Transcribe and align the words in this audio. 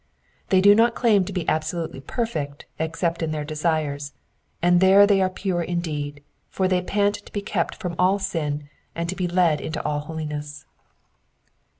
They 0.49 0.61
do 0.61 0.73
not 0.73 0.95
claim 0.95 1.25
to 1.25 1.31
be 1.31 1.47
absolutely 1.47 2.01
perfect 2.01 2.65
except 2.79 3.21
in 3.21 3.29
their 3.29 3.45
desires, 3.45 4.13
and 4.59 4.79
there 4.81 5.05
they 5.05 5.21
are 5.21 5.29
Eure 5.29 5.63
indeed, 5.63 6.23
for 6.49 6.67
tbey 6.67 6.87
pant 6.87 7.13
to 7.23 7.31
be 7.31 7.43
kept 7.43 7.75
from 7.75 7.93
all 7.99 8.17
sin, 8.17 8.67
and 8.95 9.07
to 9.09 9.15
be 9.15 9.27
led 9.27 9.61
into 9.61 9.79
all 9.85 10.07
oliness. 10.09 10.65